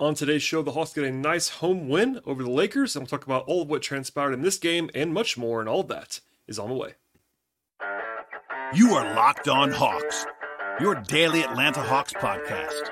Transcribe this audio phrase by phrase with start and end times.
[0.00, 3.08] On today's show, the Hawks get a nice home win over the Lakers, and we'll
[3.08, 5.88] talk about all of what transpired in this game and much more, and all of
[5.88, 6.94] that is on the way.
[8.74, 10.26] You are Locked On Hawks,
[10.80, 12.88] your daily Atlanta Hawks podcast,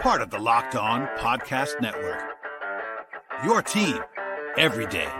[0.00, 2.22] part of the Locked On Podcast Network.
[3.44, 3.98] Your team
[4.56, 5.10] every day.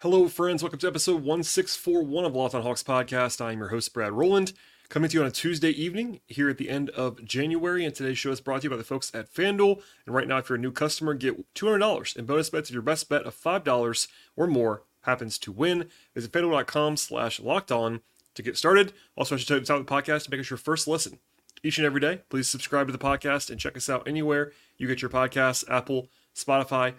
[0.00, 0.62] Hello, friends.
[0.62, 3.44] Welcome to episode 1641 of Locked on Hawks podcast.
[3.44, 4.52] I'm your host, Brad Rowland,
[4.88, 7.84] coming to you on a Tuesday evening here at the end of January.
[7.84, 9.82] And today's show is brought to you by the folks at FanDuel.
[10.06, 12.82] And right now, if you're a new customer, get $200 in bonus bets if your
[12.82, 15.88] best bet of $5 or more happens to win.
[16.14, 18.00] Visit FanDuel.com slash locked on
[18.34, 18.92] to get started.
[19.16, 20.58] Also, I should tell you at the top of the podcast to make us your
[20.58, 21.18] first listen
[21.64, 22.20] each and every day.
[22.28, 26.06] Please subscribe to the podcast and check us out anywhere you get your podcasts Apple,
[26.36, 26.94] Spotify,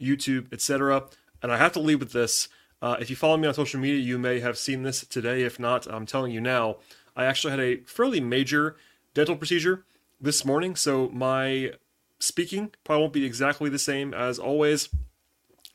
[0.00, 1.08] YouTube, etc.
[1.44, 2.48] And I have to leave with this.
[2.80, 5.42] Uh, if you follow me on social media, you may have seen this today.
[5.42, 6.78] If not, I'm telling you now.
[7.14, 8.76] I actually had a fairly major
[9.12, 9.84] dental procedure
[10.18, 11.72] this morning, so my
[12.18, 14.88] speaking probably won't be exactly the same as always.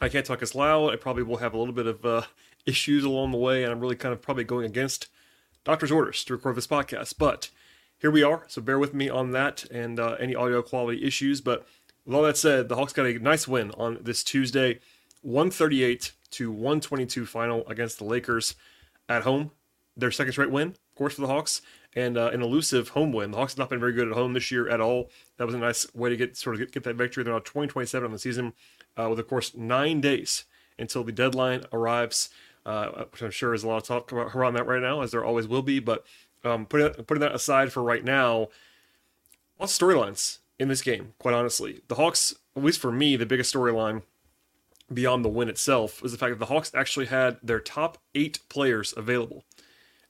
[0.02, 0.91] I can't talk as loud.
[0.91, 2.23] I probably will have a little bit of uh,
[2.65, 5.08] issues along the way, and I'm really kind of probably going against
[5.65, 7.13] doctor's orders to record this podcast.
[7.19, 7.52] But
[7.99, 11.41] here we are, so bear with me on that and uh, any audio quality issues.
[11.41, 11.67] But
[12.08, 14.80] with all that said, the Hawks got a nice win on this Tuesday.
[15.21, 18.55] 138 to 122 final against the Lakers
[19.07, 19.51] at home.
[19.97, 21.61] Their second straight win, of course, for the Hawks,
[21.93, 23.31] and uh, an elusive home win.
[23.31, 25.09] The Hawks have not been very good at home this year at all.
[25.37, 27.23] That was a nice way to get sort of get, get that victory.
[27.23, 28.53] They're now 2027 on the season,
[28.95, 30.45] uh, with of course nine days
[30.77, 32.29] until the deadline arrives,
[32.65, 35.25] uh, which I'm sure is a lot of talk around that right now, as there
[35.25, 35.79] always will be.
[35.79, 36.05] But
[36.45, 38.47] um, putting putting that aside for right now,
[39.59, 41.13] lots of storylines in this game.
[41.19, 44.03] Quite honestly, the Hawks, at least for me, the biggest storyline
[44.93, 48.39] beyond the win itself was the fact that the Hawks actually had their top eight
[48.49, 49.43] players available.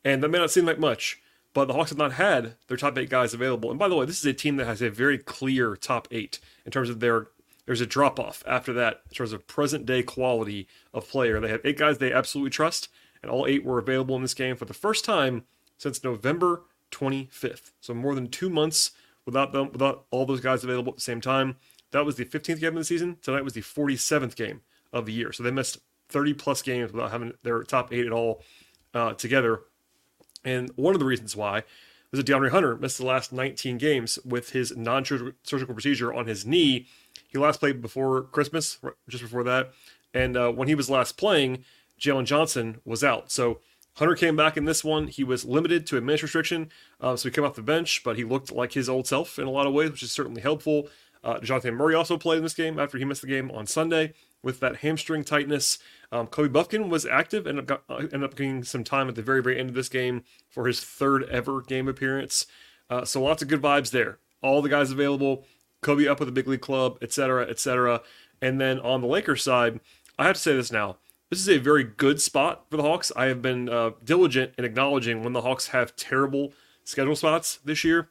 [0.04, 1.22] And that may not seem like much,
[1.54, 3.70] but the Hawks have not had their top eight guys available.
[3.70, 6.40] And by the way, this is a team that has a very clear top eight
[6.66, 7.28] in terms of their.
[7.66, 11.40] There's a drop off after that in terms of present day quality of player.
[11.40, 12.90] They have eight guys they absolutely trust,
[13.22, 15.44] and all eight were available in this game for the first time
[15.78, 17.72] since November 25th.
[17.80, 18.92] So more than two months
[19.24, 21.58] without them, without all those guys available at the same time.
[21.92, 23.18] That was the 15th game of the season.
[23.22, 24.62] Tonight was the 47th game
[24.92, 25.32] of the year.
[25.32, 25.80] So they missed
[26.10, 28.42] 30 plus games without having their top eight at all
[28.94, 29.62] uh, together.
[30.44, 31.64] And one of the reasons why
[32.12, 36.26] was that De'Andre Hunter missed the last 19 games with his non surgical procedure on
[36.26, 36.88] his knee.
[37.28, 39.72] He last played before Christmas, just before that.
[40.14, 41.64] And uh, when he was last playing,
[42.00, 43.32] Jalen Johnson was out.
[43.32, 43.60] So
[43.96, 45.08] Hunter came back in this one.
[45.08, 46.70] He was limited to a minutes restriction,
[47.02, 49.46] uh, so he came off the bench, but he looked like his old self in
[49.46, 50.88] a lot of ways, which is certainly helpful.
[51.24, 54.14] Uh, Dejounte Murray also played in this game after he missed the game on Sunday
[54.44, 55.80] with that hamstring tightness.
[56.12, 59.22] Um, Kobe Bufkin was active and got, uh, ended up getting some time at the
[59.22, 62.48] very, very end of this game for his third ever game appearance.
[62.90, 64.20] Uh, so lots of good vibes there.
[64.42, 65.46] All the guys available.
[65.82, 68.02] Kobe up with a big league club, etc., etc.
[68.42, 69.80] And then on the Lakers side,
[70.18, 70.98] I have to say this now.
[71.30, 73.12] This is a very good spot for the Hawks.
[73.16, 77.84] I have been uh, diligent in acknowledging when the Hawks have terrible schedule spots this
[77.84, 78.10] year,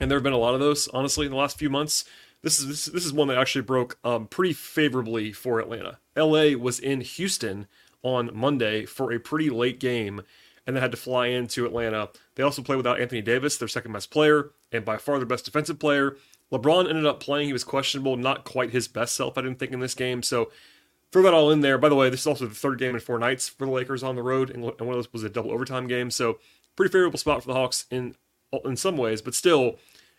[0.00, 2.04] and there have been a lot of those, honestly, in the last few months.
[2.42, 5.98] This is this, is one that actually broke um, pretty favorably for Atlanta.
[6.16, 7.68] LA was in Houston
[8.02, 10.22] on Monday for a pretty late game,
[10.66, 12.10] and they had to fly into Atlanta.
[12.34, 15.44] They also played without Anthony Davis, their second best player, and by far their best
[15.44, 16.16] defensive player.
[16.50, 17.46] LeBron ended up playing.
[17.46, 20.22] He was questionable, not quite his best self, I didn't think, in this game.
[20.22, 20.50] So
[21.12, 21.78] throw that all in there.
[21.78, 24.02] By the way, this is also the third game in four nights for the Lakers
[24.02, 26.10] on the road, and one of those was a double overtime game.
[26.10, 26.40] So
[26.74, 28.16] pretty favorable spot for the Hawks in
[28.64, 29.78] in some ways, but still,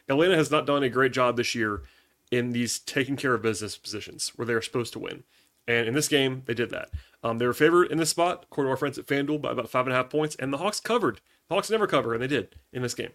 [0.10, 1.84] Atlanta has not done a great job this year
[2.34, 5.24] in these taking care of business positions where they're supposed to win.
[5.68, 6.90] And in this game, they did that.
[7.24, 9.70] Um, they were favored in this spot, according to our friends at FanDuel, by about
[9.70, 11.22] five and a half points, and the Hawks covered.
[11.48, 13.12] The Hawks never cover, and they did in this game.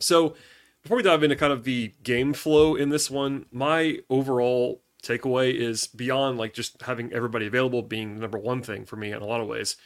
[0.00, 0.34] So,
[0.82, 5.54] before we dive into kind of the game flow in this one, my overall takeaway
[5.54, 9.20] is beyond like just having everybody available being the number one thing for me in
[9.20, 9.76] a lot of ways.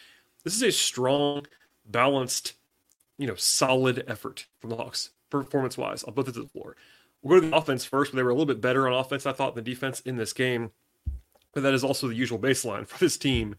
[0.45, 1.47] This is a strong,
[1.85, 2.55] balanced,
[3.19, 6.77] you know, solid effort from the Hawks, performance wise, on both ends of the floor.
[7.25, 9.25] We'll go to the offense first, but they were a little bit better on offense,
[9.25, 10.73] I thought, than defense in this game.
[11.55, 13.57] But that is also the usual baseline for this team.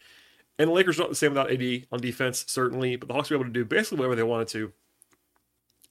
[0.57, 3.29] And the Lakers are not the same without AD on defense, certainly, but the Hawks
[3.29, 4.71] were able to do basically whatever they wanted to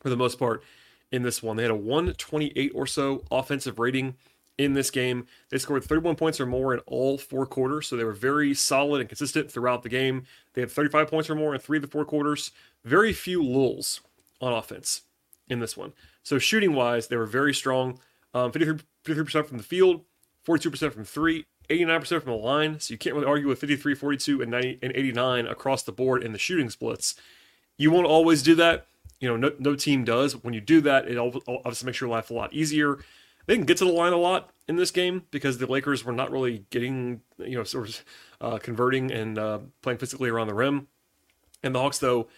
[0.00, 0.62] for the most part
[1.10, 1.56] in this one.
[1.56, 4.14] They had a 128 or so offensive rating
[4.56, 5.26] in this game.
[5.50, 9.00] They scored 31 points or more in all four quarters, so they were very solid
[9.00, 10.24] and consistent throughout the game.
[10.52, 12.52] They had 35 points or more in three of the four quarters.
[12.84, 14.00] Very few lulls
[14.40, 15.02] on offense
[15.48, 15.92] in this one.
[16.22, 17.98] So shooting wise, they were very strong.
[18.32, 20.02] Um, 53, percent from the field,
[20.46, 24.42] 42% from three, 89% from the line, so you can't really argue with 53, 42,
[24.42, 27.14] and 90 and 89 across the board in the shooting splits.
[27.76, 28.86] You won't always do that.
[29.20, 30.42] You know, no, no team does.
[30.42, 32.98] When you do that, it obviously makes your life a lot easier.
[33.46, 36.12] They can get to the line a lot in this game because the Lakers were
[36.12, 38.04] not really getting, you know, sort of
[38.40, 40.88] uh, converting and uh, playing physically around the rim.
[41.62, 42.28] And the Hawks, though,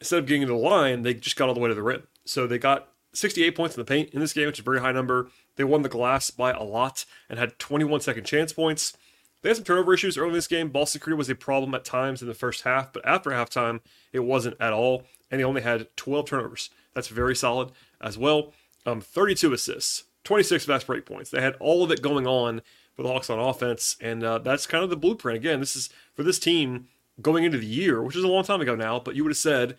[0.00, 2.02] instead of getting to the line, they just got all the way to the rim.
[2.26, 4.80] So they got 68 points in the paint in this game, which is a very
[4.80, 5.28] high number.
[5.56, 8.96] They won the glass by a lot and had 21 second chance points.
[9.42, 10.70] They had some turnover issues early in this game.
[10.70, 13.80] Ball security was a problem at times in the first half, but after halftime,
[14.12, 15.04] it wasn't at all.
[15.30, 16.70] And they only had 12 turnovers.
[16.94, 18.52] That's very solid as well.
[18.84, 21.30] Um, 32 assists, 26 fast break points.
[21.30, 22.62] They had all of it going on
[22.94, 25.36] for the Hawks on offense, and uh, that's kind of the blueprint.
[25.36, 26.88] Again, this is for this team
[27.20, 29.36] going into the year, which is a long time ago now, but you would have
[29.36, 29.76] said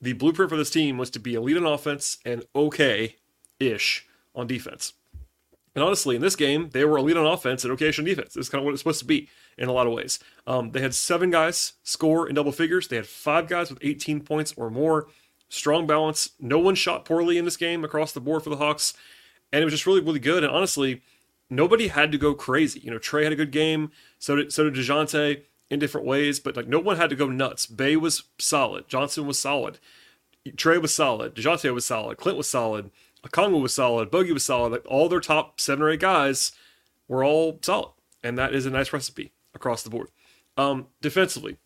[0.00, 3.16] the blueprint for this team was to be elite on offense and okay
[3.58, 4.94] ish on defense.
[5.74, 8.36] And honestly, in this game, they were elite on offense and okay on defense.
[8.36, 10.18] It's kind of what it's supposed to be in a lot of ways.
[10.46, 12.88] Um, they had seven guys score in double figures.
[12.88, 15.06] They had five guys with 18 points or more.
[15.48, 16.30] Strong balance.
[16.40, 18.94] No one shot poorly in this game across the board for the Hawks.
[19.52, 20.42] And it was just really, really good.
[20.42, 21.02] And honestly,
[21.48, 22.80] nobody had to go crazy.
[22.80, 23.90] You know, Trae had a good game.
[24.18, 27.28] So did so did Dejounte in different ways, but like no one had to go
[27.28, 27.66] nuts.
[27.66, 28.88] Bey was solid.
[28.88, 29.78] Johnson was solid.
[30.48, 31.34] Trae was solid.
[31.34, 32.16] Dejounte was solid.
[32.16, 32.90] Clint was solid.
[33.26, 34.10] Okongwu was solid.
[34.10, 34.72] Bogey was solid.
[34.72, 36.52] Like all their top seven or eight guys
[37.08, 40.08] were all solid, and that is a nice recipe across the board.
[40.56, 41.58] Um, defensively,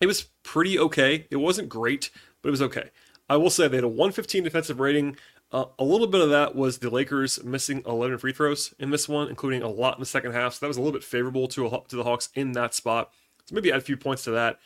[0.00, 1.26] it was pretty okay.
[1.30, 2.10] It wasn't great,
[2.42, 2.90] but it was okay.
[3.28, 5.16] I will say they had a 115 defensive rating.
[5.56, 9.08] Uh, a little bit of that was the Lakers missing 11 free throws in this
[9.08, 10.52] one, including a lot in the second half.
[10.52, 13.10] So that was a little bit favorable to a, to the Hawks in that spot.
[13.46, 14.58] So maybe add a few points to that.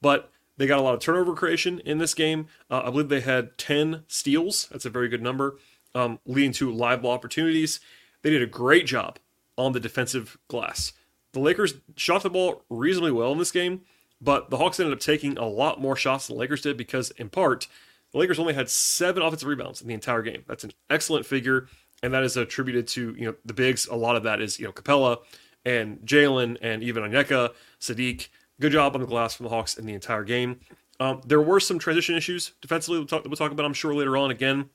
[0.00, 2.46] But they got a lot of turnover creation in this game.
[2.70, 4.68] Uh, I believe they had 10 steals.
[4.72, 5.58] That's a very good number,
[5.94, 7.78] um, leading to live ball opportunities.
[8.22, 9.18] They did a great job
[9.58, 10.94] on the defensive glass.
[11.32, 13.82] The Lakers shot the ball reasonably well in this game,
[14.18, 17.10] but the Hawks ended up taking a lot more shots than the Lakers did because,
[17.18, 17.68] in part,
[18.12, 20.44] the Lakers only had seven offensive rebounds in the entire game.
[20.46, 21.68] That's an excellent figure,
[22.02, 23.86] and that is attributed to you know the bigs.
[23.86, 25.18] A lot of that is you know Capela
[25.64, 27.50] and Jalen and even Onyeka,
[27.80, 28.28] Saddiq.
[28.60, 30.60] Good job on the glass from the Hawks in the entire game.
[31.00, 32.98] Um, there were some transition issues defensively.
[32.98, 34.70] We'll talk, we'll talk about, I'm sure, later on again,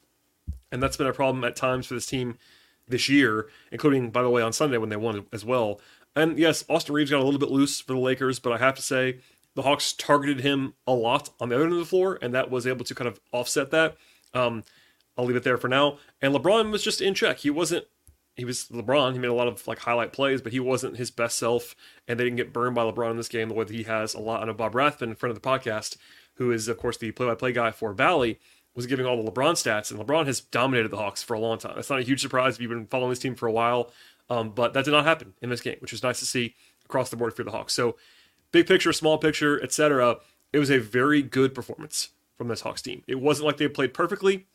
[0.72, 2.38] and that's been a problem at times for this team
[2.88, 5.82] this year, including, by the way, on Sunday when they won as well.
[6.16, 8.76] And yes, Austin Reaves got a little bit loose for the Lakers, but I have
[8.76, 9.20] to say
[9.56, 12.50] the Hawks targeted him a lot on the other end of the floor, and that
[12.50, 13.96] was able to kind of offset that.
[14.34, 14.64] Um,
[15.18, 16.00] I'll leave it there for now.
[16.22, 17.40] And LeBron was just in check.
[17.40, 17.86] He wasn't
[18.36, 19.14] he was LeBron.
[19.14, 21.76] He made a lot of like highlight plays, but he wasn't his best self,
[22.08, 24.14] and they didn't get burned by LeBron in this game the way that he has
[24.14, 24.42] a lot.
[24.42, 25.98] I know Bob Rathbun, in front of the podcast,
[26.36, 28.40] who is of course the play-by-play guy for Bally,
[28.76, 31.60] was giving all the LeBron stats, and LeBron has dominated the Hawks for a long
[31.60, 31.74] time.
[31.76, 33.92] That's not a huge surprise if you've been following this team for a while,
[34.30, 37.12] um, but that did not happen in this game, which was nice to see across
[37.12, 37.74] the board for the Hawks.
[37.74, 37.98] So,
[38.54, 40.20] big picture, small picture, etc.
[40.54, 43.04] It was a very good performance from this Hawks team.
[43.06, 44.46] It wasn't like they played perfectly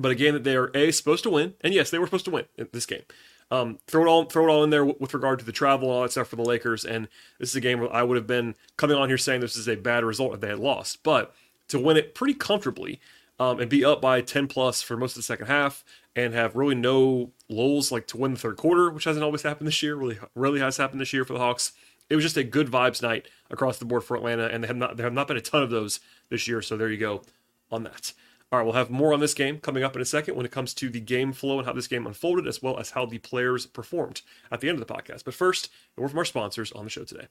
[0.00, 2.24] but a game that they are a supposed to win, and yes, they were supposed
[2.26, 3.02] to win this game.
[3.50, 5.96] Um, throw it all, throw it all in there with regard to the travel and
[5.96, 6.84] all that stuff for the Lakers.
[6.84, 7.08] And
[7.40, 9.68] this is a game where I would have been coming on here saying this is
[9.68, 11.34] a bad result if they had lost, but
[11.68, 13.00] to win it pretty comfortably
[13.40, 15.84] um, and be up by 10 plus for most of the second half
[16.14, 19.66] and have really no lulls like to win the third quarter, which hasn't always happened
[19.66, 19.96] this year.
[19.96, 21.72] Really, really has happened this year for the Hawks.
[22.10, 24.76] It was just a good vibes night across the board for Atlanta, and they have
[24.76, 26.60] not there have not been a ton of those this year.
[26.60, 27.22] So there you go
[27.70, 28.12] on that.
[28.52, 30.50] All right, we'll have more on this game coming up in a second when it
[30.50, 33.18] comes to the game flow and how this game unfolded, as well as how the
[33.18, 35.24] players performed at the end of the podcast.
[35.24, 37.28] But first, a word from our sponsors on the show today.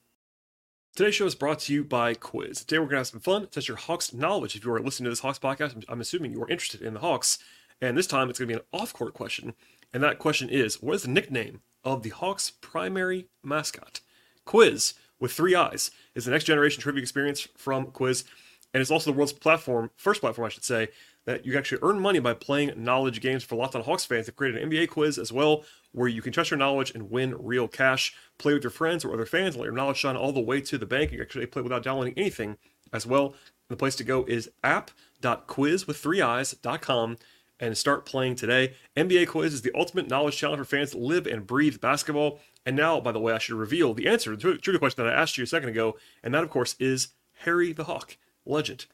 [0.96, 2.60] Today's show is brought to you by Quiiiz.
[2.60, 4.56] Today we're going to have some fun, test your Hawks knowledge.
[4.56, 7.00] If you are listening to this Hawks podcast, I'm assuming you are interested in the
[7.00, 7.38] Hawks.
[7.82, 9.54] And this time it's going to be an off court question.
[9.92, 14.00] And that question is What is the nickname of the Hawks' primary mascot?
[14.50, 18.24] Quiz, with three eyes, is the next generation trivia experience from Quiz.
[18.74, 20.88] And it's also the world's platform, first platform, I should say,
[21.24, 24.26] that you can actually earn money by playing knowledge games for Locked On Hawks fans.
[24.26, 27.36] They've created an NBA quiz as well, where you can test your knowledge and win
[27.38, 28.12] real cash.
[28.38, 30.76] Play with your friends or other fans, let your knowledge shine all the way to
[30.76, 31.12] the bank.
[31.12, 32.56] You can actually play without downloading anything
[32.92, 33.36] as well.
[33.68, 37.18] The place to go is app.quizwith3eyes.com
[37.60, 38.74] and start playing today.
[38.96, 42.40] NBA Quiiiz is the ultimate knowledge challenge for fans that live and breathe basketball.
[42.66, 45.20] And now, by the way, I should reveal the answer to the question that I
[45.20, 47.08] asked you a second ago, and that, of course, is
[47.44, 48.86] Harry the Hawk, legend.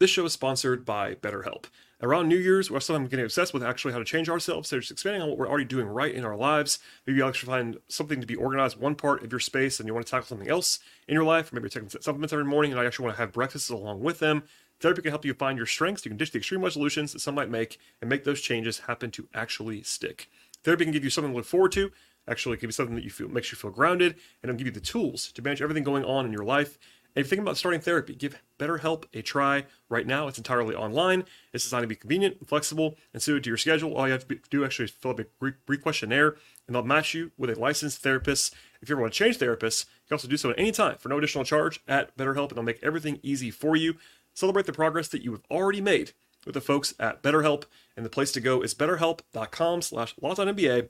[0.00, 1.64] This show is sponsored by BetterHelp.
[2.00, 4.68] Around New Year's, we're still getting obsessed with actually how to change ourselves.
[4.68, 6.78] So just expanding on what we're already doing right in our lives.
[7.04, 9.94] Maybe you actually find something to be organized one part of your space and you
[9.94, 11.50] want to tackle something else in your life.
[11.50, 13.98] Or maybe you're taking supplements every morning and I actually want to have breakfast along
[13.98, 14.44] with them.
[14.78, 16.04] Therapy can help you find your strengths.
[16.04, 19.10] You can ditch the extreme resolutions that some might make and make those changes happen
[19.10, 20.28] to actually stick.
[20.64, 21.90] Therapy can give you something to look forward to,
[22.26, 24.12] actually give you something that you feel makes you feel grounded,
[24.42, 26.78] and it'll give you the tools to manage everything going on in your life
[27.14, 30.28] And if you're thinking about starting therapy, give BetterHelp a try right now.
[30.28, 31.24] It's entirely online.
[31.52, 33.94] It's designed to be convenient, and flexible, and suited to your schedule.
[33.94, 36.36] All you have to do actually is fill out a brief questionnaire,
[36.66, 38.54] and they'll match you with a licensed therapist.
[38.82, 40.96] If you ever want to change therapists, you can also do so at any time
[40.98, 43.94] for no additional charge at BetterHelp, and they'll make everything easy for you.
[44.34, 46.12] Celebrate the progress that you have already made
[46.44, 47.64] with the folks at BetterHelp,
[47.96, 50.88] and the place to go is betterhelp.com slash NBA.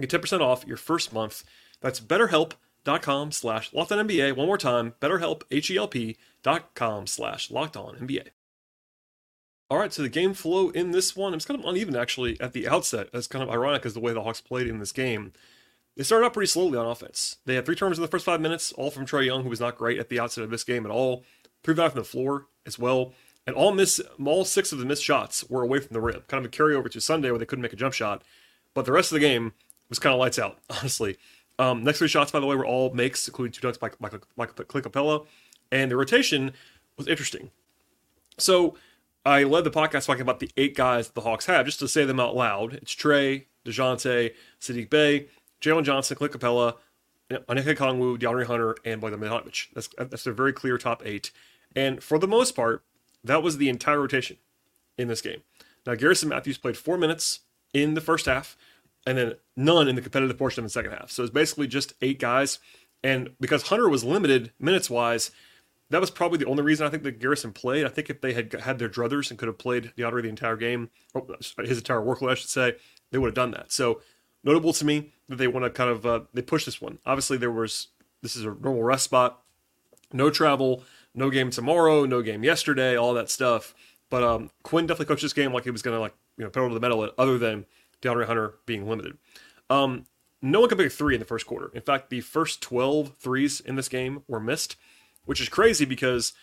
[0.00, 1.44] Get 10% off your first month.
[1.80, 3.90] That's betterhelp.com slash locked.
[3.90, 7.76] One more time, betterhelp, H-E-L-P dot com slash locked.
[7.76, 12.52] All right, so the game flow in this one, it's kind of uneven actually at
[12.52, 13.08] the outset.
[13.12, 15.32] It's kind of ironic as the way the Hawks played in this game.
[15.96, 17.36] They started out pretty slowly on offense.
[17.46, 19.60] They had three turnovers in the first five minutes, all from Trae Young, who was
[19.60, 21.24] not great at the outset of this game at all.
[21.62, 23.14] Three five from the floor as well.
[23.46, 26.22] And all miss all six of the missed shots were away from the rim.
[26.28, 28.22] Kind of a carryover to Sunday where they couldn't make a jump shot.
[28.72, 29.52] But the rest of the game
[29.88, 31.18] was kind of lights out, honestly.
[31.58, 33.90] Um, next three shots, by the way, were all makes, including two dunks by
[34.36, 35.26] Michael, Capela.
[35.70, 36.52] And the rotation
[36.96, 37.50] was interesting.
[38.38, 38.76] So
[39.24, 41.88] I led the podcast talking about the eight guys that the Hawks have, just to
[41.88, 42.74] say them out loud.
[42.74, 45.28] It's Trae, DeJounte, Saddiq Bey,
[45.60, 46.74] Jalen Johnson, Clint Capela,
[47.30, 49.68] Onyeka Okongwu, De'Andre Hunter, and Bogdan Bogdanovic.
[49.74, 51.30] That's, that's a very clear top eight.
[51.74, 52.82] And for the most part,
[53.24, 54.36] that was the entire rotation
[54.96, 55.42] in this game.
[55.86, 57.40] Now, Garrison Matthews played four minutes
[57.72, 58.56] in the first half
[59.06, 61.10] and then none in the competitive portion of the second half.
[61.10, 62.58] So it's basically just eight guys.
[63.02, 65.30] And because Hunter was limited minutes wise,
[65.90, 67.84] that was probably the only reason I think that Garrison played.
[67.84, 70.56] I think if they had had their druthers and could have played De'Andre the entire
[70.56, 70.90] game,
[71.58, 72.76] his entire workload, I should say,
[73.10, 73.70] they would have done that.
[73.70, 74.00] So
[74.42, 76.98] notable to me that they want to kind of uh, they push this one.
[77.04, 77.88] Obviously, there was
[78.22, 79.42] this is a normal rest spot,
[80.12, 80.82] no travel,
[81.14, 83.74] no game tomorrow, no game yesterday, all that stuff.
[84.10, 86.50] But um, Quinn definitely coached this game like he was going to like you know
[86.50, 87.10] pedal to the metal.
[87.18, 87.66] Other than
[88.02, 89.16] De'Andre Hunter being limited.
[89.70, 90.06] Um,
[90.42, 91.70] no one could pick three in the first quarter.
[91.74, 94.76] In fact, the first 12 threes in this game were missed,
[95.24, 96.34] which is crazy because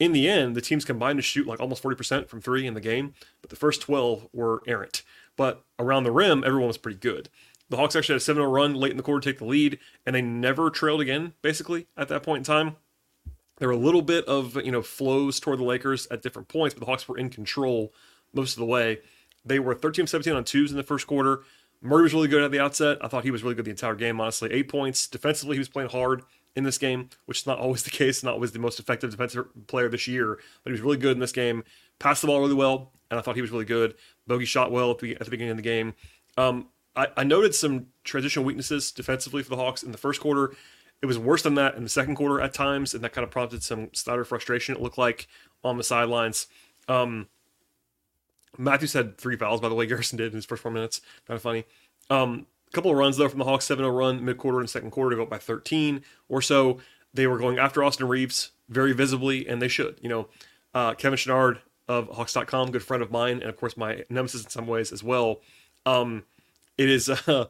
[0.00, 2.80] in the end, the teams combined to shoot like almost 40% from three in the
[2.80, 5.02] game, but the first 12 were errant.
[5.36, 7.28] But around the rim, everyone was pretty good.
[7.68, 9.46] The Hawks actually had a 7 0 run late in the quarter to take the
[9.46, 12.76] lead, and they never trailed again, basically, at that point in time.
[13.58, 16.74] There were a little bit of, you know, flows toward the Lakers at different points,
[16.74, 17.92] but the Hawks were in control
[18.32, 18.98] most of the way.
[19.44, 21.42] They were 13 17 on twos in the first quarter.
[21.80, 22.98] Murray was really good at the outset.
[23.02, 24.50] I thought he was really good the entire game, honestly.
[24.50, 25.06] Eight points.
[25.06, 26.22] Defensively, he was playing hard
[26.56, 29.46] in this game, which is not always the case, not always the most effective defensive
[29.66, 31.62] player this year, but he was really good in this game.
[31.98, 33.94] Passed the ball really well, and I thought he was really good.
[34.26, 35.94] Bogey shot well at the, at the beginning of the game.
[36.36, 40.54] Um, I, I noted some transition weaknesses defensively for the Hawks in the first quarter.
[41.04, 43.30] It was worse than that in the second quarter at times, and that kind of
[43.30, 45.28] prompted some Snyder frustration, it looked like,
[45.62, 46.46] on the sidelines.
[46.88, 47.28] Um,
[48.56, 49.84] Matthews had three fouls, by the way.
[49.86, 51.02] Garrison did in his first four minutes.
[51.28, 51.64] Kind of funny.
[52.08, 54.92] Um, a couple of runs though from the Hawks, 7-0 run mid quarter and second
[54.92, 56.78] quarter to go up by 13 or so.
[57.12, 59.98] They were going after Austin Reaves very visibly, and they should.
[60.00, 60.28] You know,
[60.72, 64.48] uh, Kevin Chouinard of Hawks.com, good friend of mine, and of course my nemesis in
[64.48, 65.42] some ways as well.
[65.84, 66.24] Um,
[66.78, 67.48] it is uh,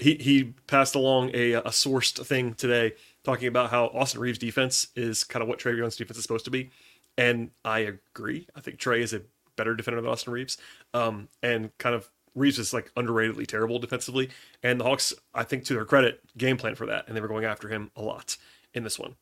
[0.00, 4.88] he he passed along a a sourced thing today talking about how Austin Reaves' defense
[4.96, 6.70] is kind of what Trae Young's defense is supposed to be,
[7.18, 8.46] and I agree.
[8.56, 9.22] I think Trae is a
[9.56, 10.56] better defender than Austin Reaves,
[10.94, 14.30] um, and kind of Reaves is like underratedly terrible defensively.
[14.62, 17.28] And the Hawks, I think to their credit, game plan for that, and they were
[17.28, 18.36] going after him a lot
[18.72, 19.16] in this one.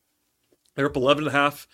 [0.75, 1.67] They're up 11 and a half.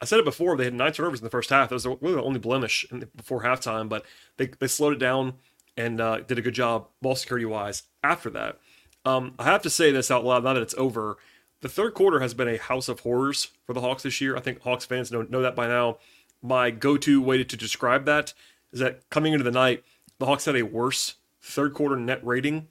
[0.00, 1.68] I said it before, they had nine turnovers in the first half.
[1.68, 4.04] That was really the only blemish the, before halftime, but
[4.36, 5.34] they, they slowed it down
[5.76, 8.58] and uh, did a good job ball security wise after that.
[9.04, 11.16] Um, I have to say this out loud now that it's over.
[11.60, 14.36] The third quarter has been a house of horrors for the Hawks this year.
[14.36, 15.98] I think Hawks fans know, know that by now
[16.42, 18.32] my go-to way to describe that
[18.72, 19.82] is that coming into the night,
[20.18, 22.68] the Hawks had a worse third quarter net rating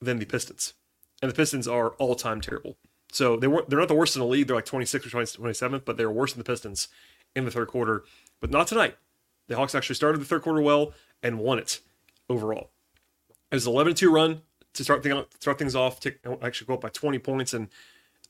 [0.00, 0.74] than the Pistons,
[1.20, 2.76] and the Pistons are all-time terrible.
[3.12, 4.46] So they were they're not the worst in the league.
[4.46, 6.88] They're like 26th or 27th, but they're worse than the Pistons
[7.36, 8.04] in the third quarter.
[8.40, 8.96] But not tonight.
[9.48, 10.92] The Hawks actually started the third quarter well
[11.22, 11.80] and won it
[12.28, 12.70] overall.
[13.50, 14.42] It was an 11-2 run
[14.74, 16.00] to start, thing, start things off.
[16.00, 17.68] To actually go up by 20 points, and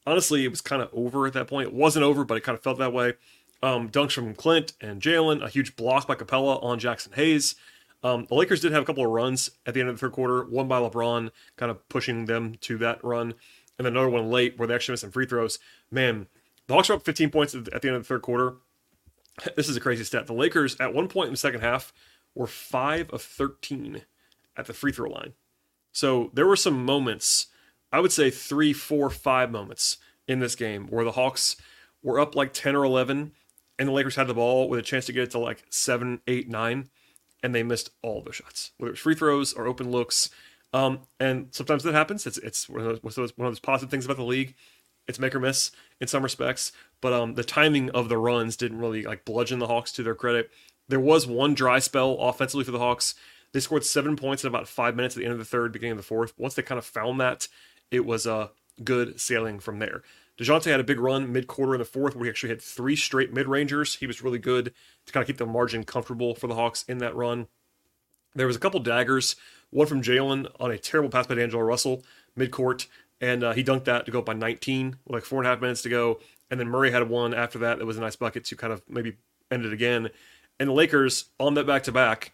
[0.06, 1.68] honestly, it was kind of over at that point.
[1.68, 3.14] It wasn't over, but it kind of felt that way.
[3.62, 7.54] Um, dunks from Clint and Jalen, a huge block by Capela on Jaxson Hayes.
[8.02, 10.12] Um, the Lakers did have a couple of runs at the end of the third
[10.12, 13.34] quarter, one by LeBron, kind of pushing them to that run,
[13.78, 15.60] and then another one late where they actually missed some free throws.
[15.90, 16.26] Man,
[16.66, 18.56] the Hawks were up 15 points at the end of the third quarter.
[19.56, 20.26] this is a crazy stat.
[20.26, 21.92] The Lakers at one point in the second half
[22.34, 24.02] were five of 13
[24.56, 25.34] at the free throw line.
[25.92, 27.46] So there were some moments,
[27.92, 31.56] I would say three, four, five moments in this game where the Hawks
[32.02, 33.32] were up like 10 or 11
[33.78, 36.20] and the Lakers had the ball with a chance to get it to like seven,
[36.26, 36.88] eight, nine,
[37.42, 40.30] and they missed all the shots, whether it was free throws or open looks.
[40.72, 42.26] Um, and sometimes that happens.
[42.26, 44.54] It's it's one of, those, one of those positive things about the league.
[45.08, 46.70] It's make or miss in some respects,
[47.00, 50.14] but um, the timing of the runs didn't really like bludgeon the Hawks to their
[50.14, 50.50] credit.
[50.88, 53.14] There was one dry spell offensively for the Hawks.
[53.52, 55.92] They scored seven points in about five minutes at the end of the third, beginning
[55.92, 56.32] of the fourth.
[56.38, 57.48] Once they kind of found that,
[57.90, 58.48] it was a uh,
[58.82, 60.02] good sailing from there.
[60.38, 62.96] DeJounte had a big run mid quarter in the fourth where he actually had three
[62.96, 63.96] straight mid rangers.
[63.96, 64.72] He was really good
[65.06, 67.48] to kind of keep the margin comfortable for the Hawks in that run.
[68.34, 69.36] There was a couple daggers,
[69.70, 72.02] one from Jalen on a terrible pass by D'Angelo Russell
[72.34, 72.86] mid court,
[73.20, 75.60] and uh, he dunked that to go up by 19, like four and a half
[75.60, 76.18] minutes to go.
[76.50, 78.82] And then Murray had one after that that was a nice bucket to kind of
[78.88, 79.16] maybe
[79.50, 80.08] end it again.
[80.58, 82.32] And the Lakers on that back to back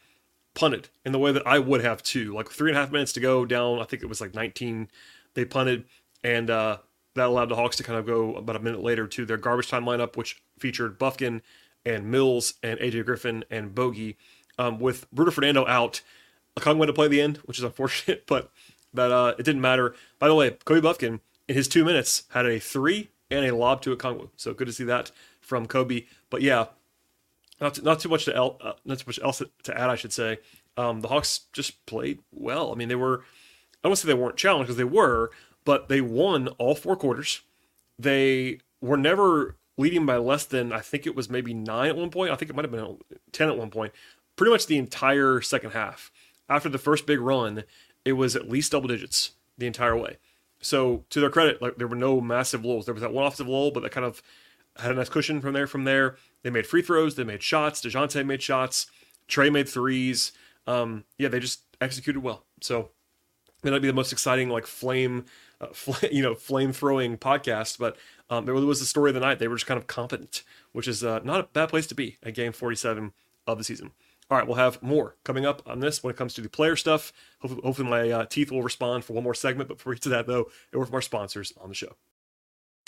[0.59, 2.35] punted in the way that I would have too.
[2.35, 4.89] Like three and a half minutes to go down, I think it was like 19.
[5.35, 5.85] They punted,
[6.25, 6.79] and uh,
[7.15, 9.69] that allowed the Hawks to kind of go about a minute later to their garbage
[9.69, 11.43] time lineup, which featured Bufkin
[11.87, 14.17] and Mills and AJ Griffin and Bogey.
[14.59, 16.01] Um, with Bruno Fernando out,
[16.57, 18.51] Okongwu went to play the end, which is unfortunate, but
[18.93, 19.95] that uh, it didn't matter.
[20.19, 23.81] By the way, Kobe Bufkin in his two minutes had a three and a lob
[23.83, 26.07] to Okongwu, so good to see that from Kobe.
[26.31, 26.67] But yeah,
[27.61, 29.97] not too, not too much to el- uh, not too much else to add, I
[29.97, 30.39] should say.
[30.77, 32.73] Um, the Hawks just played well.
[32.73, 33.23] I mean, they were
[33.83, 35.31] I don't to say they weren't challenged because they were,
[35.65, 37.43] but they won all four quarters.
[37.99, 42.11] They were never leading by less than I think it was maybe nine at one
[42.11, 42.33] point.
[42.33, 42.99] I think it might have been
[43.33, 43.93] ten at one point.
[44.37, 46.11] Pretty much the entire second half.
[46.49, 47.65] After the first big run,
[48.05, 50.17] it was at least double digits the entire way.
[50.61, 52.87] So to their credit, like there were no massive lulls.
[52.87, 54.23] There was that one offensive lull, but that kind of
[54.77, 55.67] had a nice cushion from there.
[55.67, 57.81] From there, they made free throws, they made shots.
[57.81, 58.87] Dejounte made shots.
[59.29, 60.33] Trae made threes.
[60.67, 62.45] Um, yeah, they just executed well.
[62.61, 62.91] So
[63.63, 65.25] may not be the most exciting like flame
[65.61, 67.97] uh, fl- you know, flame throwing podcast, but
[68.31, 69.39] um, it was the story of the night.
[69.39, 72.17] They were just kind of competent, which is uh, not a bad place to be
[72.23, 73.13] at game 47
[73.47, 73.93] of the season.
[74.31, 76.77] All right, we'll have more coming up on this when it comes to the player
[76.77, 77.15] stuff.
[77.41, 79.69] Hopefully, hopefully my uh, teeth will respond for one more segment.
[79.69, 81.97] But before we get to that, though, a word from our sponsors on the show.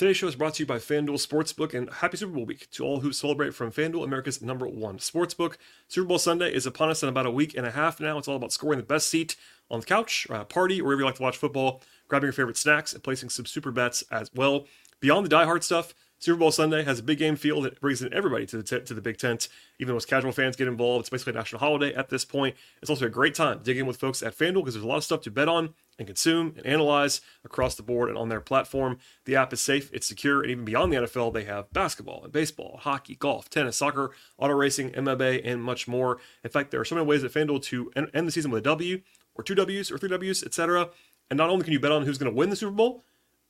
[0.01, 2.83] Today's show is brought to you by FanDuel Sportsbook and happy Super Bowl week to
[2.83, 5.57] all who celebrate from FanDuel, America's number one sportsbook.
[5.89, 8.17] Super Bowl Sunday is upon us in about a week and a half now.
[8.17, 9.37] It's all about scoring the best seat
[9.71, 12.29] on the couch, or at a party, or wherever you like to watch football grabbing
[12.29, 14.65] your favorite snacks, and placing some super bets as well.
[15.01, 18.13] Beyond the diehard stuff, Super Bowl Sunday has a big game feel that brings in
[18.13, 19.49] everybody to the t- to the big tent.
[19.79, 21.01] Even those casual fans get involved.
[21.01, 22.57] It's basically a national holiday at this point.
[22.83, 24.89] It's also a great time to dig in with folks at FanDuel because there's a
[24.89, 28.29] lot of stuff to bet on and consume and analyze across the board and on
[28.29, 28.99] their platform.
[29.25, 32.33] The app is safe, it's secure, and even beyond the NFL, they have basketball and
[32.33, 36.19] baseball, hockey, golf, tennis, soccer, auto racing, MMA, and much more.
[36.45, 38.65] In fact, there are so many ways at FanDuel to end the season with a
[38.65, 39.01] W
[39.35, 40.91] or two W's or three W's, etc.
[41.31, 43.05] And not only can you bet on who's going to win the Super Bowl,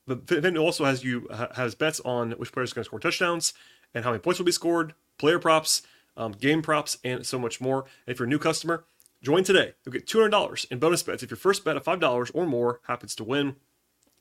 [0.07, 3.01] but then it also has you has bets on which players are going to score
[3.01, 3.53] touchdowns
[3.95, 5.83] and how many points will be scored, player props,
[6.17, 7.81] um, game props, and so much more.
[8.07, 8.85] And if you're a new customer,
[9.23, 9.75] join today.
[9.85, 13.15] You'll get $200 in bonus bets if your first bet of $5 or more happens
[13.17, 13.57] to win.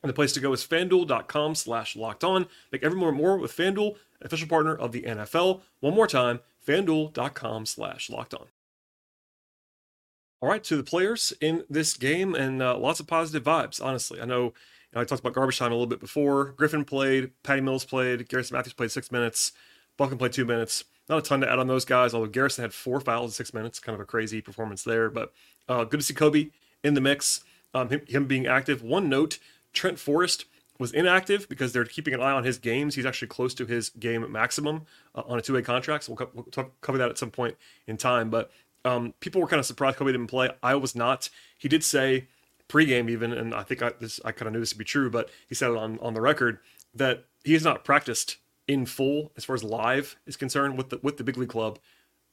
[0.02, 2.46] And the place to go is fanduel.com slash locked on.
[2.72, 5.60] Make every more more with FanDuel, official partner of the NFL.
[5.80, 8.46] One more time, fanduel.com slash locked on.
[10.40, 14.22] All right, to the players in this game, and uh, lots of positive vibes, honestly.
[14.22, 14.54] I know,
[14.94, 16.54] know, I talked about garbage time a little bit before.
[16.56, 19.52] Griffin played, Patty Mills played, Garrison Matthews played six minutes,
[19.98, 20.84] Bufkin played two minutes.
[21.08, 23.52] Not a ton to add on those guys, although Garrison had four fouls in six
[23.52, 23.80] minutes.
[23.80, 25.32] Kind of a crazy performance there, but
[25.68, 26.50] uh, good to see Kobe
[26.84, 27.42] in the mix,
[27.74, 28.82] um, him, him being active.
[28.82, 29.38] One note
[29.72, 30.44] Trent Forrest
[30.78, 32.94] was inactive because they're keeping an eye on his games.
[32.94, 36.04] He's actually close to his game maximum uh, on a two way contract.
[36.04, 38.30] So we'll, co- we'll talk, cover that at some point in time.
[38.30, 38.50] But
[38.84, 40.50] um, people were kind of surprised Kobe didn't play.
[40.62, 41.28] I was not.
[41.58, 42.28] He did say
[42.70, 45.10] pregame even, and I think I, this I kind of knew this to be true,
[45.10, 46.58] but he said it on on the record
[46.94, 51.00] that he has not practiced in full as far as live is concerned with the
[51.02, 51.78] with the big league club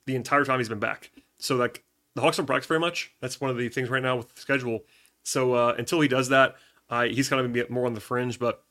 [0.05, 1.11] the entire time he's been back.
[1.39, 1.83] So like
[2.15, 3.13] the Hawks don't practice very much.
[3.21, 4.81] That's one of the things right now with the schedule.
[5.23, 6.55] So uh, until he does that,
[6.89, 8.39] he's kind of more on the fringe.
[8.39, 8.63] But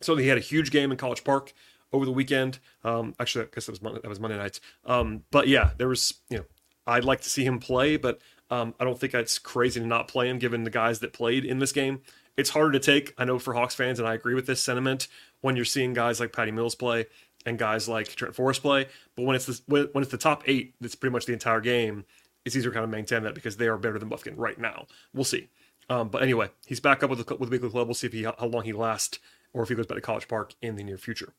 [0.00, 1.52] so he had a huge game in College Park
[1.92, 2.58] over the weekend.
[2.82, 4.58] Um, actually, I guess that was Monday, that was Monday night.
[4.84, 6.44] Um, but yeah, there was you know
[6.86, 8.20] I'd like to see him play, but
[8.52, 11.46] um, I don't think it's crazy to not play him given the guys that played
[11.46, 12.02] in this game.
[12.36, 15.08] It's harder to take, I know, for Hawks fans, and I agree with this sentiment
[15.40, 17.06] when you're seeing guys like Patty Mills play
[17.46, 18.88] and guys like Trent Forrest play.
[19.16, 22.04] But when it's the, when it's the top eight, that's pretty much the entire game.
[22.44, 24.86] It's easier to kind of maintain that because they are better than Bufkin right now.
[25.14, 25.48] We'll see.
[25.88, 27.86] Um, but anyway, he's back up with the, with the big club.
[27.86, 29.18] We'll see if he how long he lasts
[29.54, 31.32] or if he goes back to College Park in the near future.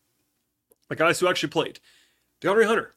[0.89, 1.79] The guys who actually played,
[2.41, 2.95] De'Andre Hunter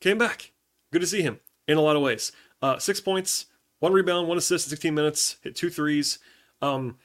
[0.00, 0.52] came back.
[0.92, 2.30] Good to see him in a lot of ways.
[2.62, 3.46] Uh, six points,
[3.78, 6.18] one rebound, one assist in 16 minutes, hit two threes.
[6.62, 6.96] Um,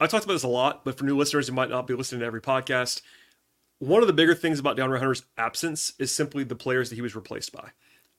[0.00, 2.20] I talked about this a lot, but for new listeners who might not be listening
[2.20, 3.02] to every podcast,
[3.78, 7.02] one of the bigger things about De'Andre Hunter's absence is simply the players that he
[7.02, 7.70] was replaced by.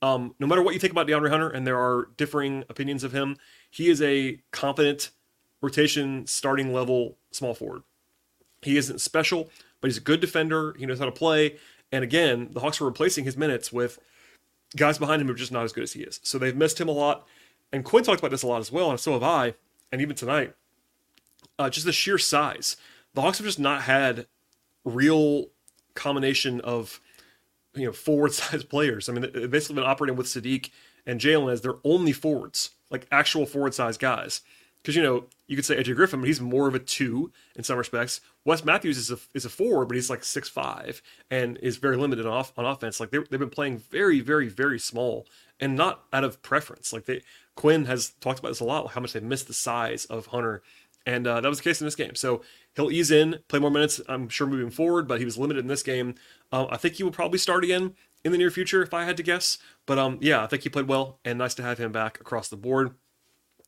[0.02, 3.12] Um, no matter what you think about De'Andre Hunter, and there are differing opinions of
[3.12, 3.38] him,
[3.70, 5.12] he is a competent
[5.62, 7.84] rotation starting level small forward.
[8.62, 9.50] He isn't special,
[9.82, 10.76] but he's a good defender.
[10.78, 11.58] He knows how to play.
[11.92, 14.00] And again, the Hawks were replacing his minutes with
[14.76, 16.20] guys behind him who are just not as good as he is.
[16.24, 17.28] So they've missed him a lot.
[17.72, 19.54] And Quinn talked about this a lot as well, and so have I,
[19.92, 20.54] and even tonight.
[21.58, 22.78] Uh, just the sheer size.
[23.14, 24.28] The Hawks have just not had
[24.86, 25.48] real
[25.94, 27.00] combination of
[27.76, 29.10] you know forward size players.
[29.10, 30.70] I mean, they've basically been operating with Saddiq
[31.06, 34.42] and Jalen as their only forwards, like actual forward size guys.
[34.82, 37.66] Because you know you could say AJ Griffin, but he's more of a two in
[37.66, 38.22] some respects.
[38.46, 41.98] Wes Matthews is a is a forward, but he's like six five and is very
[41.98, 43.00] limited on off, on offense.
[43.00, 45.28] Like they've been playing very very very small
[45.60, 46.94] and not out of preference.
[46.94, 47.22] Like they
[47.60, 50.62] Quinn has talked about this a lot, how much they missed the size of Hunter,
[51.06, 52.16] and uh, that was the case in this game.
[52.16, 52.42] So
[52.74, 54.00] he'll ease in, play more minutes.
[54.08, 56.16] I'm sure moving forward, but he was limited in this game.
[56.54, 59.18] Uh, I think he will probably start again in the near future, if I had
[59.18, 59.58] to guess.
[59.86, 62.48] But um, yeah, I think he played well, and nice to have him back across
[62.48, 62.92] the board.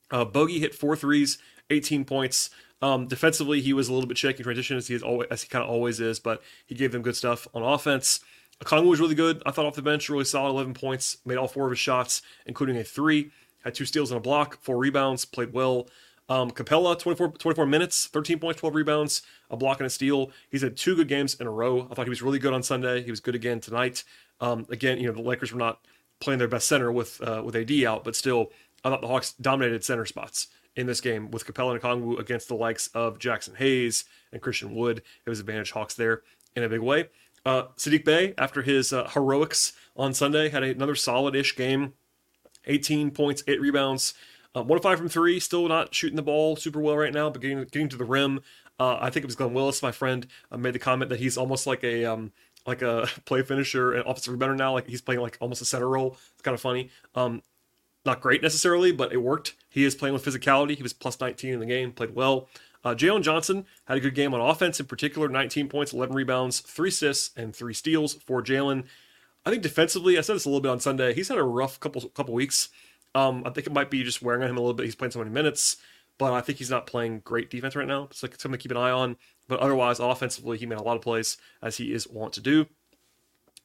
[0.10, 1.38] Uh, Bogey hit four threes,
[1.70, 2.50] 18 points.
[2.82, 5.42] Um, defensively, he was a little bit shaky in transition as he is always, as
[5.42, 8.22] he kind of always is, but he gave them good stuff on offense.
[8.64, 9.42] Okongwu was really good.
[9.46, 12.22] I thought off the bench, really solid, 11 points, made all four of his shots,
[12.46, 13.32] including a three.
[13.64, 15.88] Had two steals and a block, four rebounds, played well.
[16.30, 20.32] Um, Capela, 24, 24 minutes, 13 points, 12 rebounds, a block and a steal.
[20.50, 21.88] He's had two good games in a row.
[21.92, 23.04] I thought he was really good on Sunday.
[23.04, 24.04] He was good again tonight.
[24.40, 25.86] Um, again, you know, the Lakers were not
[26.22, 28.52] playing their best center with uh, with AD out, but still,
[28.86, 32.48] I thought the Hawks dominated center spots in this game with Capela and Okongwu against
[32.48, 35.02] the likes of Jaxson Hayes and Christian Wood.
[35.26, 36.22] It was advantage Hawks there
[36.56, 37.10] in a big way.
[37.46, 41.94] Uh, Saddiq Bey, after his uh, heroics on Sunday, had another solid-ish game.
[42.66, 44.14] 18 points, 8 rebounds,
[44.56, 45.40] uh, one of five from three.
[45.40, 48.42] Still not shooting the ball super well right now, but getting getting to the rim.
[48.80, 51.38] Uh, I think it was Glenn Willis, my friend, uh, made the comment that he's
[51.38, 52.32] almost like a um,
[52.66, 54.74] like a play finisher and offensive rebounder now.
[54.74, 56.18] Like he's playing like almost a center role.
[56.34, 56.90] It's kind of funny.
[57.16, 57.42] Um,
[58.06, 59.54] not great necessarily, but it worked.
[59.70, 60.76] He is playing with physicality.
[60.76, 62.50] He was plus 19 in the game, played well.
[62.84, 66.62] Uh, Jalen Johnson had a good game on offense in particular 19 points, 11 rebounds,
[66.62, 68.86] three assists, and three steals for Jalen.
[69.46, 71.80] I think defensively, I said this a little bit on Sunday, he's had a rough
[71.80, 72.70] couple couple weeks.
[73.14, 74.86] Um, I think it might be just wearing on him a little bit.
[74.86, 75.78] He's playing so many minutes,
[76.18, 78.04] but I think he's not playing great defense right now.
[78.04, 79.18] It's like something to keep an eye on.
[79.48, 82.68] But otherwise, offensively, he made a lot of plays as he is wont to do.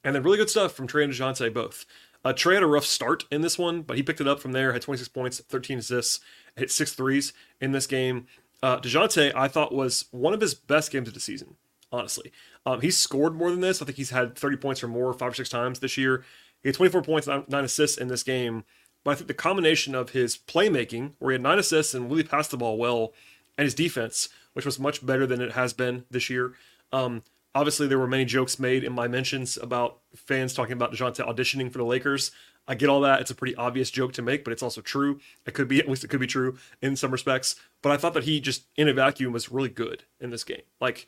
[0.03, 1.85] And then really good stuff from Trae and DeJounte both.
[2.25, 4.51] Uh, Trae had a rough start in this one, but he picked it up from
[4.51, 6.19] there, had 26 points, 13 assists,
[6.55, 8.27] hit six threes in this game.
[8.61, 11.55] Uh, DeJounte, I thought, was one of his best games of the season,
[11.97, 12.31] honestly.
[12.65, 13.81] Um, he's scored more than this.
[13.81, 16.23] I think he's had 30 points or more five or six times this year.
[16.61, 18.63] He had 24 points, nine assists in this game.
[19.03, 22.23] But I think the combination of his playmaking, where he had nine assists and really
[22.23, 23.13] passed the ball well,
[23.57, 26.53] and his defense, which was much better than it has been this year.
[26.91, 27.23] Um,
[27.55, 31.71] obviously, there were many jokes made in my mentions about fans talking about DeJounte auditioning
[31.71, 32.31] for the Lakers.
[32.67, 33.21] I get all that.
[33.21, 35.19] It's a pretty obvious joke to make, but it's also true.
[35.45, 37.55] It could be, at least it could be true in some respects.
[37.81, 40.63] But I thought that he just, in a vacuum, was really good in this game.
[40.81, 41.07] Like,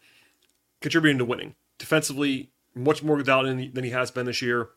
[0.81, 1.55] contributing to winning.
[1.77, 4.69] Defensively, much more without than he has been this year.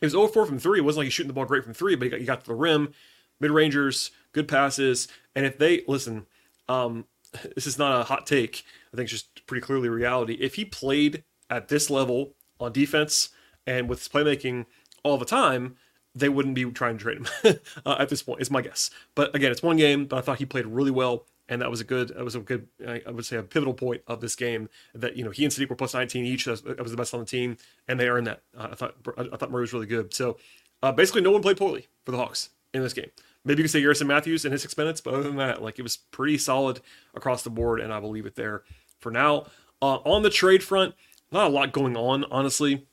[0.00, 0.80] He was 0 4 from three.
[0.80, 2.40] It wasn't like he's shooting the ball great from three, but he got, he got
[2.40, 2.92] to the rim,
[3.40, 5.08] mid rangers, good passes.
[5.34, 6.26] And if they listen,
[6.68, 7.06] um,
[7.54, 8.64] this is not a hot take.
[8.92, 10.34] I think it's just pretty clearly reality.
[10.40, 13.30] If he played at this level on defense
[13.66, 14.66] and with his playmaking
[15.04, 15.76] all the time,
[16.14, 18.40] they wouldn't be trying to trade him uh, at this point.
[18.40, 18.90] Is my guess.
[19.14, 21.82] But again, it's one game, but I thought he played really well and that was
[21.82, 24.70] a good that was a good I would say a pivotal point of this game
[24.94, 26.46] that you know he and Saddiq were plus 19 each.
[26.46, 28.42] That was the best on the team and they earned that.
[28.56, 30.14] Uh, I thought I thought Murray was really good.
[30.14, 30.38] So
[30.82, 33.10] uh, basically no one played poorly for the Hawks in this game.
[33.44, 35.78] Maybe you could say Garrison Matthews in his six minutes but other than that like
[35.78, 36.80] it was pretty solid
[37.14, 38.62] across the board and I will leave it there
[38.98, 39.46] for now.
[39.82, 40.94] Uh, on the trade front
[41.30, 42.86] not a lot going on honestly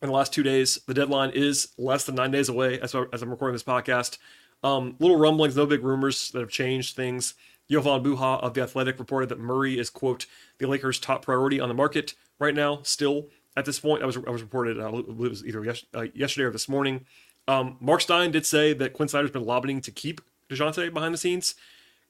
[0.00, 0.78] in the last two days.
[0.86, 4.16] The deadline is less than nine days away as, as I'm recording this podcast.
[4.64, 7.34] Um, little rumblings no big rumors that have changed things
[7.70, 10.26] Jovan Buha of The Athletic reported that Murray is, quote,
[10.58, 14.02] the Lakers' top priority on the market right now, still at this point.
[14.02, 17.06] I was, I was reported, uh, it was either yes, uh, yesterday or this morning.
[17.48, 21.18] Um, Mark Stein did say that Quinn Snyder's been lobbying to keep DeJounte behind the
[21.18, 21.54] scenes.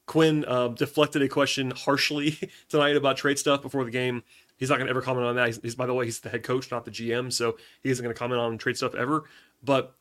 [0.07, 2.38] Quinn uh, deflected a question harshly
[2.69, 4.23] tonight about trade stuff before the game.
[4.57, 5.47] He's not going to ever comment on that.
[5.47, 8.03] He's, he's, by the way, he's the head coach, not the GM, so he isn't
[8.03, 9.25] going to comment on trade stuff ever.
[9.62, 9.95] But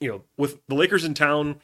[0.00, 1.60] you know, with the Lakers in town,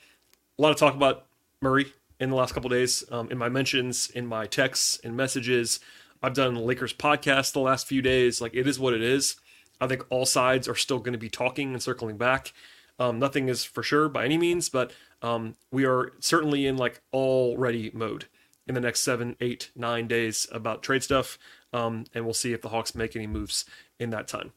[0.58, 1.26] a lot of talk about
[1.60, 5.80] Murray in the last couple days um, in my mentions, in my texts in messages.
[6.22, 8.40] I've done Lakers podcast the last few days.
[8.40, 9.36] Like it is what it is.
[9.80, 12.52] I think all sides are still going to be talking and circling back.
[12.98, 17.00] Um, nothing is for sure by any means, but um, we are certainly in like
[17.12, 18.26] all ready mode
[18.66, 21.38] in the next seven, eight, nine days about trade stuff.
[21.72, 23.64] Um, and we'll see if the Hawks make any moves
[23.98, 24.52] in that time.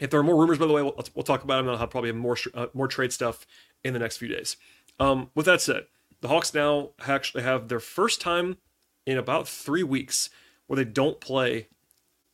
[0.00, 1.68] If there are more rumors, by the way, we'll, we'll talk about them.
[1.68, 3.46] I'll have probably have more uh, more trade stuff
[3.84, 4.56] in the next few days.
[4.98, 5.86] Um, with that said,
[6.20, 8.58] the Hawks now actually have their first time
[9.06, 10.30] in about three weeks
[10.66, 11.68] where they don't play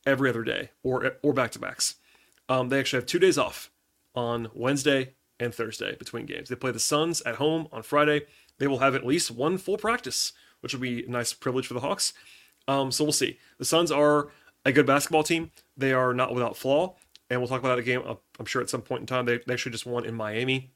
[0.05, 1.95] every other day or or back to backs.
[2.47, 3.71] Um, they actually have two days off
[4.13, 6.49] on Wednesday and Thursday between games.
[6.49, 8.21] They play the Suns at home on Friday.
[8.57, 11.73] They will have at least one full practice, which will be a nice privilege for
[11.73, 12.13] the Hawks.
[12.67, 13.37] Um, so we'll see.
[13.57, 14.29] The Suns are
[14.63, 15.51] a good basketball team.
[15.75, 16.95] They are not without flaw,
[17.29, 18.01] and we'll talk about that game.
[18.05, 19.25] Uh, I'm sure at some point in time.
[19.25, 20.71] They, they actually just won in Miami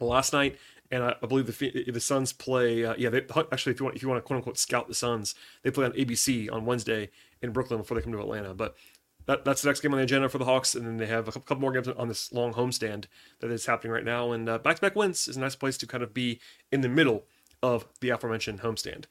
[0.00, 0.58] last night,
[0.94, 2.84] and I, I believe the the Suns play.
[2.84, 4.94] Uh, yeah, they, actually, if you want if you want to quote unquote scout the
[4.94, 7.10] Suns, they play on ABC on Wednesday
[7.42, 8.54] in Brooklyn before they come to Atlanta.
[8.54, 8.76] But
[9.26, 11.26] that, that's the next game on the agenda for the Hawks, and then they have
[11.26, 13.06] a couple more games on this long homestand
[13.40, 14.30] that is happening right now.
[14.32, 17.24] And uh, back-to-back wins is a nice place to kind of be in the middle
[17.62, 19.06] of the aforementioned homestand.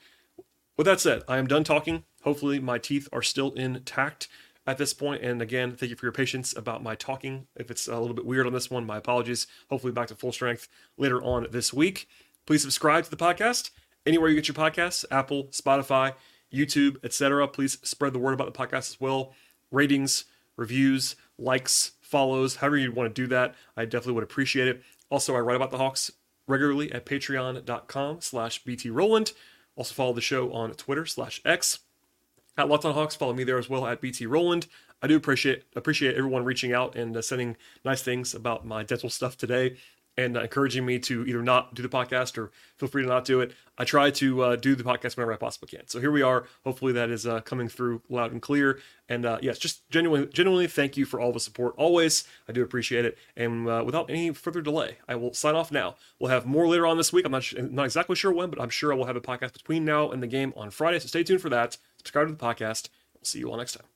[0.78, 2.04] With that said, I am done talking.
[2.24, 4.28] Hopefully, my teeth are still intact
[4.66, 5.22] at this point.
[5.22, 7.48] And again, thank you for your patience about my talking.
[7.56, 9.48] If it's a little bit weird on this one, my apologies.
[9.70, 12.08] Hopefully, back to full strength later on this week.
[12.46, 13.72] Please subscribe to the podcast
[14.06, 16.14] anywhere you get your podcasts Apple, Spotify,
[16.54, 17.48] YouTube, etc.
[17.48, 19.34] Please spread the word about the podcast as well.
[19.72, 24.84] Ratings, reviews, likes, follows, however you want to do that, I definitely would appreciate it.
[25.10, 26.12] Also, I write about the Hawks
[26.48, 29.34] regularly at patreon.com slash btrowland.
[29.76, 31.80] Also follow the show on Twitter slash X
[32.58, 33.16] at Locked on Hawks.
[33.16, 34.68] Follow me there as well at BT Rowland.
[35.02, 39.10] I do appreciate appreciate everyone reaching out and uh, sending nice things about my dental
[39.10, 39.78] stuff today
[40.18, 43.26] and uh, encouraging me to either not do the podcast or feel free to not
[43.26, 43.54] do it.
[43.78, 45.88] I try to uh, do the podcast whenever I possibly can.
[45.88, 46.46] So here we are.
[46.64, 48.80] Hopefully that is uh, coming through loud and clear.
[49.10, 51.74] And uh, yes, just genuinely, genuinely thank you for all the support.
[51.78, 53.18] Always, I do appreciate it.
[53.36, 55.96] And uh, without any further delay, I will sign off now.
[56.20, 57.26] We'll have more later on this week.
[57.26, 59.84] I'm not not exactly sure when, but I'm sure I will have a podcast between
[59.84, 61.00] now and the game on Friday.
[61.00, 61.78] So stay tuned for that.
[62.04, 62.90] To the podcast.
[63.16, 63.93] We'll see you all next time.